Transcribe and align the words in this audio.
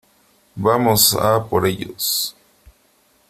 vamos 0.55 1.13
a 1.13 1.43
por 1.47 1.67
ellos. 1.67 2.35